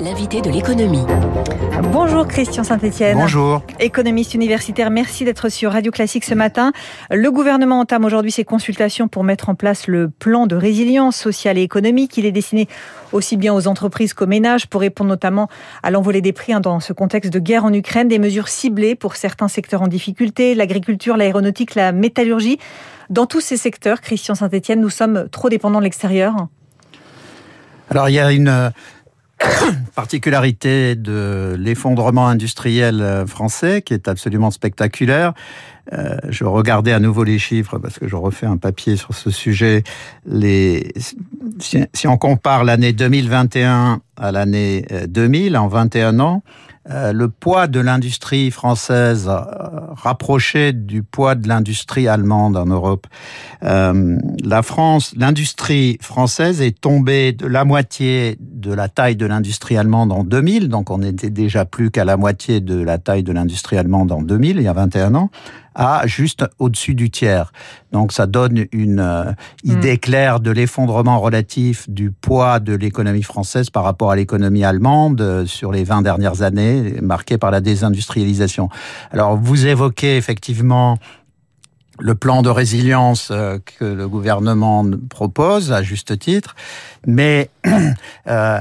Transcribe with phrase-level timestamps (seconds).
[0.00, 1.04] L'invité de l'économie.
[1.92, 3.18] Bonjour Christian Saint-Etienne.
[3.18, 3.62] Bonjour.
[3.80, 6.72] Économiste universitaire, merci d'être sur Radio Classique ce matin.
[7.10, 11.58] Le gouvernement entame aujourd'hui ses consultations pour mettre en place le plan de résilience sociale
[11.58, 12.16] et économique.
[12.16, 12.68] Il est destiné
[13.12, 15.48] aussi bien aux entreprises qu'aux ménages pour répondre notamment
[15.82, 18.08] à l'envolée des prix hein, dans ce contexte de guerre en Ukraine.
[18.08, 22.58] Des mesures ciblées pour certains secteurs en difficulté, l'agriculture, l'aéronautique, la métallurgie.
[23.10, 26.48] Dans tous ces secteurs, Christian Saint-Etienne, nous sommes trop dépendants de l'extérieur
[27.90, 28.72] alors il y a une
[29.94, 35.34] particularité de l'effondrement industriel euh, français qui est absolument spectaculaire.
[35.92, 39.30] Euh, je regardais à nouveau les chiffres parce que je refais un papier sur ce
[39.30, 39.84] sujet.
[40.26, 40.92] Les,
[41.60, 46.42] si, on compare l'année 2021 à l'année 2000, euh, en 21 ans,
[46.88, 49.28] le poids de l'industrie française
[49.96, 53.06] rapproché du poids de l'industrie allemande en Europe.
[53.64, 59.76] Euh, la France, l'industrie française est tombée de la moitié de la taille de l'industrie
[59.76, 63.32] allemande en 2000, donc on était déjà plus qu'à la moitié de la taille de
[63.32, 65.30] l'industrie allemande en 2000, il y a 21 ans
[65.76, 67.52] à juste au-dessus du tiers.
[67.92, 69.32] Donc ça donne une euh,
[69.62, 69.98] idée hmm.
[69.98, 75.46] claire de l'effondrement relatif du poids de l'économie française par rapport à l'économie allemande euh,
[75.46, 78.70] sur les 20 dernières années, marquée par la désindustrialisation.
[79.12, 80.98] Alors vous évoquez effectivement
[81.98, 86.54] le plan de résilience euh, que le gouvernement propose à juste titre,
[87.06, 87.50] mais
[88.26, 88.60] euh,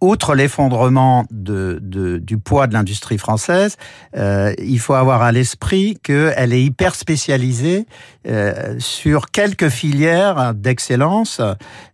[0.00, 3.76] outre l'effondrement de, de, du poids de l'industrie française,
[4.16, 7.86] euh, il faut avoir à l'esprit qu'elle est hyper spécialisée
[8.26, 11.40] euh, sur quelques filières d'excellence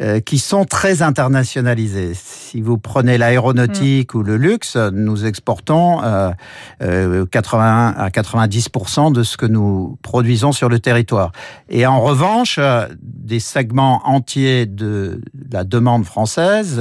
[0.00, 2.12] euh, qui sont très internationalisées.
[2.14, 4.18] Si vous prenez l'aéronautique mm.
[4.18, 6.34] ou le luxe, nous exportons 80
[6.80, 11.32] euh, à 90% de ce que nous produisons sur le territoire.
[11.68, 12.60] Et en revanche,
[13.02, 16.80] des segments entiers de la demande française,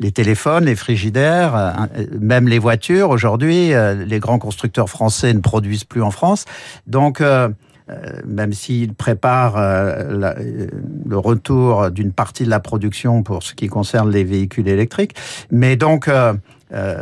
[0.00, 1.88] les téléphones, les frigidaires,
[2.20, 3.10] même les voitures.
[3.10, 3.72] Aujourd'hui,
[4.06, 6.44] les grands constructeurs français ne produisent plus en France.
[6.86, 7.20] Donc,
[7.90, 10.68] euh, même s'il prépare euh, euh,
[11.06, 15.14] le retour d'une partie de la production pour ce qui concerne les véhicules électriques.
[15.50, 16.08] Mais donc,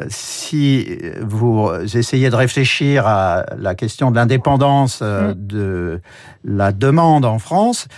[0.09, 5.35] si vous essayez de réfléchir à la question de l'indépendance mm.
[5.35, 6.01] de
[6.45, 7.89] la demande en France,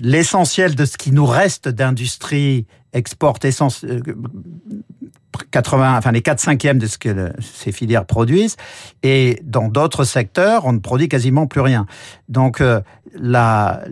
[0.00, 4.02] l'essentiel de ce qui nous reste d'industrie exporte essentiellement
[5.50, 8.56] 80, enfin les 4 cinquièmes de ce que ces filières produisent,
[9.02, 11.86] et dans d'autres secteurs, on ne produit quasiment plus rien.
[12.28, 12.80] Donc, euh,
[13.18, 13.82] la,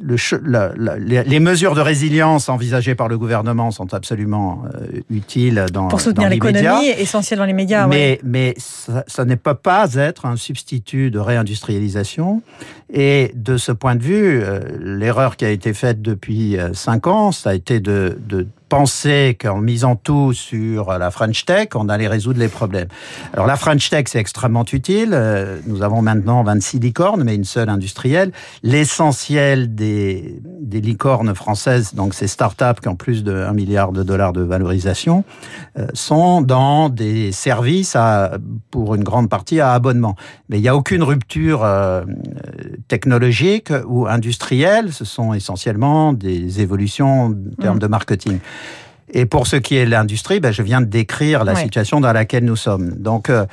[0.00, 0.16] le,
[0.46, 6.00] la, les mesures de résilience envisagées par le gouvernement sont absolument euh, utiles dans pour
[6.00, 7.86] soutenir l'économie, essentiel dans les médias.
[7.86, 12.42] Mais, mais ça, ça ne peut pas être un substitut de réindustrialisation.
[12.90, 17.32] Et de ce point de vue, euh, l'erreur qui a été faite depuis 5 ans,
[17.32, 22.08] ça a été de, de penser qu'en misant tout sur la French Tech, on allait
[22.08, 22.88] résoudre les problèmes.
[23.32, 25.10] Alors la French Tech, c'est extrêmement utile.
[25.12, 28.32] Euh, nous avons maintenant 26 licornes, mais une seule industrielle.
[28.62, 34.02] L'essentiel des, des licornes françaises, donc ces startups qui ont plus de 1 milliard de
[34.02, 35.24] dollars de valorisation,
[35.78, 38.38] euh, sont dans des services à,
[38.70, 40.16] pour une grande partie à abonnement.
[40.48, 42.04] Mais il n'y a aucune rupture euh,
[42.88, 44.92] technologique ou industrielle.
[44.92, 47.80] Ce sont essentiellement des évolutions en termes mmh.
[47.80, 48.38] de marketing.
[49.12, 52.12] Et pour ce qui est de l'industrie, ben, je viens de décrire la situation dans
[52.12, 52.90] laquelle nous sommes.
[52.90, 53.46] Donc, euh,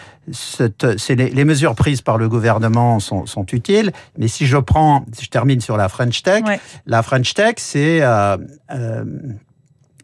[1.09, 3.91] les, les, mesures prises par le gouvernement sont, sont, utiles.
[4.17, 6.43] Mais si je prends, si je termine sur la French Tech,
[6.85, 8.37] la French Tech, c'est euh,
[8.71, 9.05] euh,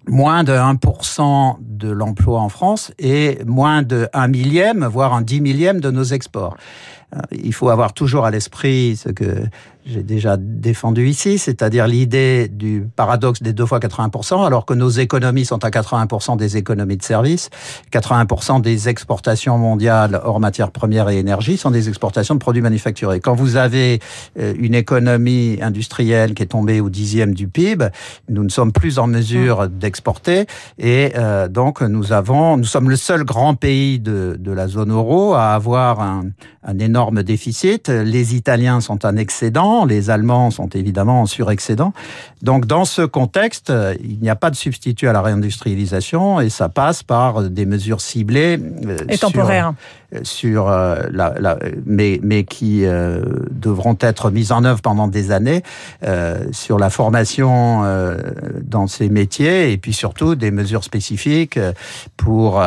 [0.07, 5.41] moins de 1% de l'emploi en France et moins de 1 millième, voire un 10
[5.41, 6.56] millième de nos exports.
[7.16, 9.44] Euh, il faut avoir toujours à l'esprit ce que
[9.86, 14.90] j'ai déjà défendu ici, c'est-à-dire l'idée du paradoxe des deux fois 80%, alors que nos
[14.90, 17.50] économies sont à 80% des économies de services,
[17.92, 23.19] 80% des exportations mondiales hors matières premières et énergie sont des exportations de produits manufacturés.
[23.19, 24.00] Quand vous avez
[24.40, 27.88] euh, une économie industrielle qui est tombée au dixième du PIB,
[28.30, 29.68] nous ne sommes plus en mesure mmh.
[29.68, 30.46] d'exporter
[30.78, 34.92] et euh, donc nous avons, nous sommes le seul grand pays de, de la zone
[34.92, 36.25] euro à avoir un,
[36.63, 37.89] un énorme déficit.
[37.89, 41.94] Les Italiens sont en excédent les Allemands sont évidemment en surexcédent.
[42.41, 43.71] Donc dans ce contexte,
[44.03, 48.01] il n'y a pas de substitut à la réindustrialisation et ça passe par des mesures
[48.01, 49.73] ciblées euh, et temporaires.
[50.24, 55.63] Sur la, la, mais, mais qui devront être mises en œuvre pendant des années
[56.52, 57.84] sur la formation
[58.63, 61.60] dans ces métiers et puis surtout des mesures spécifiques
[62.18, 62.62] pour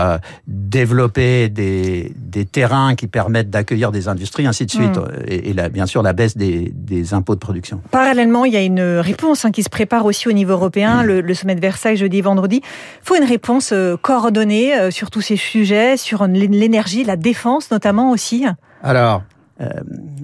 [0.47, 4.97] développer des, des terrains qui permettent d'accueillir des industries, ainsi de suite.
[4.97, 5.09] Mm.
[5.29, 7.81] Et, et bien sûr la baisse des, des impôts de production.
[7.91, 11.07] Parallèlement, il y a une réponse hein, qui se prépare aussi au niveau européen, mm.
[11.07, 12.61] le, le, sommet de Versailles jeudi et vendredi.
[12.65, 17.34] Il faut une réponse euh, coordonnée euh, sur tous ces sujets, sur l'énergie, la défense
[17.71, 18.47] notamment aussi.
[18.83, 19.23] Alors,
[19.61, 19.69] euh,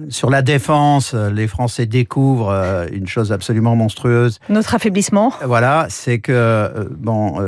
[0.09, 4.39] sur la défense, euh, les Français découvrent euh, une chose absolument monstrueuse.
[4.49, 5.33] Notre affaiblissement.
[5.45, 7.39] Voilà, c'est que bon,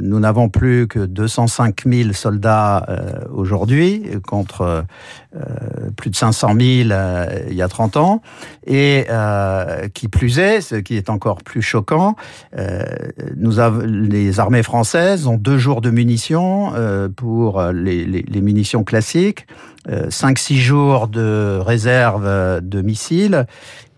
[0.00, 2.86] nous n'avons plus que 205 000 soldats
[3.32, 4.84] aujourd'hui contre
[5.96, 6.60] plus de 500 000
[7.48, 8.22] il y a 30 ans,
[8.66, 9.06] et
[9.94, 12.16] qui plus est, ce qui est encore plus choquant,
[13.36, 16.72] nous avons les armées françaises ont deux jours de munitions
[17.16, 19.46] pour les, les, les munitions classiques
[19.88, 23.46] 5-6 euh, jours de réserve euh, de missiles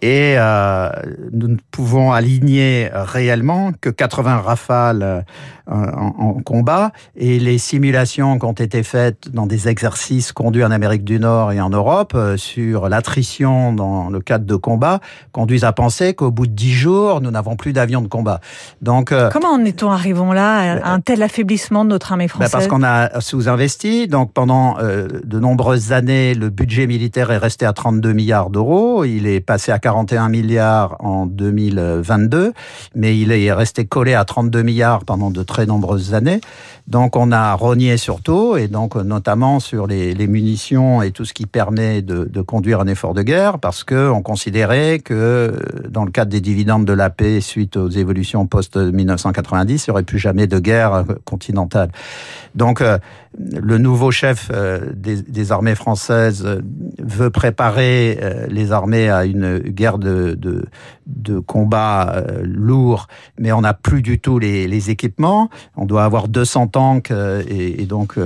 [0.03, 0.91] et euh,
[1.33, 5.25] nous ne pouvons aligner réellement que 80 rafales
[5.71, 10.65] euh, en, en, combat et les simulations qui ont été faites dans des exercices conduits
[10.65, 15.01] en Amérique du Nord et en Europe euh, sur l'attrition dans le cadre de combat
[15.31, 18.41] conduisent à penser qu'au bout de 10 jours, nous n'avons plus d'avions de combat.
[18.81, 22.29] Donc euh, comment en est-on arrivons là à un tel affaiblissement de notre armée ben,
[22.29, 24.09] française Parce qu'on a sous-investi.
[24.09, 29.05] Donc pendant de nombreuses années, le budget militaire est resté à 32 milliards d'euros.
[29.05, 32.53] Il est passé à 41 milliards en 2022,
[32.95, 36.43] mais il est resté collé à 32 milliards pendant de très nombreuses années.
[36.87, 41.33] Donc on a rogné sur tout, et donc notamment sur les, munitions et tout ce
[41.33, 45.59] qui permet de, conduire un effort de guerre, parce que on considérait que
[45.89, 50.03] dans le cadre des dividendes de la paix suite aux évolutions post-1990, il n'y aurait
[50.03, 51.91] plus jamais de guerre continentale.
[52.55, 52.99] Donc euh,
[53.39, 56.61] le nouveau chef euh, des, armées françaises euh,
[56.99, 58.19] veut préparer
[58.49, 60.67] les armées à une guerre de, de,
[61.07, 63.07] de combat lourd,
[63.39, 65.51] mais on n'a plus du tout les, équipements.
[65.77, 68.17] On doit avoir 200 tanks et, et donc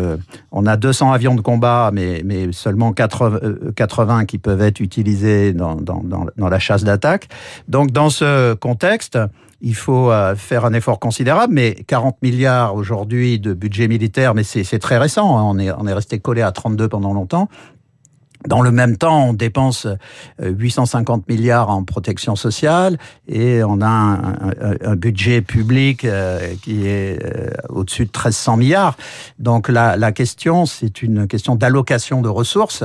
[0.50, 3.38] on a 200 avions de combat, mais, mais seulement 80,
[3.76, 7.28] 80 qui peuvent être utilisés dans, dans, la chasse d'attaque.
[7.68, 9.18] Donc dans ce contexte,
[9.60, 14.42] il faut euh, faire un effort considérable, mais 40 milliards aujourd'hui de budget militaire, mais
[14.42, 15.44] c'est très récent, hein.
[15.46, 17.48] on, est, on est resté collé à 32 pendant longtemps.
[18.46, 19.86] Dans le même temps, on dépense
[20.42, 22.98] 850 euh, milliards en protection sociale
[23.28, 27.18] et on a un, budget public euh, qui est
[27.68, 28.96] au-dessus de 1300 milliards.
[29.38, 32.84] Donc la question, c'est une question d'allocation de ressources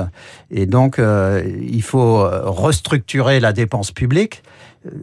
[0.52, 4.44] et donc il faut restructurer la dépense publique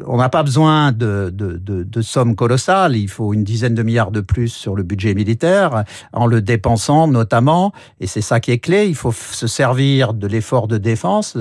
[0.06, 2.96] on n'a pas besoin de, de, de, de, sommes colossales.
[2.96, 7.08] Il faut une dizaine de milliards de plus sur le budget militaire, en le dépensant
[7.08, 11.36] notamment, et c'est ça qui est clé, il faut se servir de l'effort de défense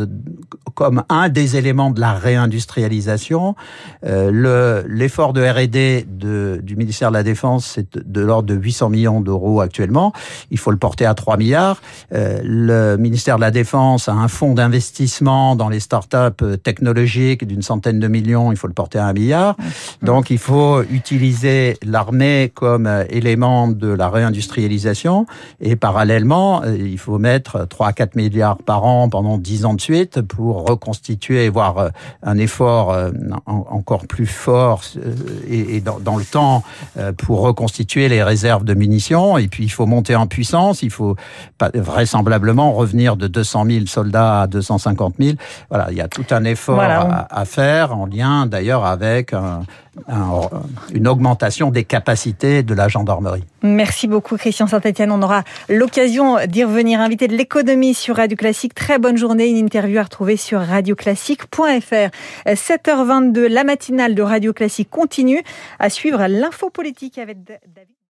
[0.76, 3.56] comme un des éléments de la réindustrialisation.
[4.06, 9.22] Euh, l'effort de R&D du ministère de la Défense, c'est de, l'ordre de 800 millions
[9.22, 10.14] d'euros actuellement.
[10.52, 11.82] Il faut le porter à 3 milliards.
[12.14, 17.62] Euh, le ministère de la Défense a un fonds d'investissement dans les startups technologiques d'une
[17.62, 19.56] centaine de millions il faut le porter à un milliard.
[20.02, 25.26] Donc il faut utiliser l'armée comme euh, élément de la réindustrialisation
[25.60, 29.74] et parallèlement, euh, il faut mettre 3 à 4 milliards par an pendant 10 ans
[29.74, 31.90] de suite pour reconstituer, voire euh,
[32.24, 32.96] un effort
[33.48, 34.82] encore plus fort
[35.48, 36.64] et dans le temps
[37.18, 39.38] pour reconstituer les réserves de munitions.
[39.38, 41.16] Et puis il faut monter en puissance, il faut
[41.74, 45.38] vraisemblablement revenir de 200 000 soldats à 250 000.
[45.70, 49.64] Voilà, il y a tout un effort à, à faire en lien d'ailleurs avec un,
[50.08, 50.42] un,
[50.94, 53.44] une augmentation des capacités de la gendarmerie.
[53.62, 55.12] Merci beaucoup Christian Saint-Etienne.
[55.12, 57.02] On aura l'occasion d'y revenir.
[57.02, 58.74] Invité de l'économie sur Radio Classique.
[58.74, 59.48] Très bonne journée.
[59.48, 62.10] Une interview à retrouver sur radioclassique.fr.
[62.48, 65.42] 7h22, la matinale de Radio Classique continue
[65.80, 67.94] à suivre l'info politique avec David.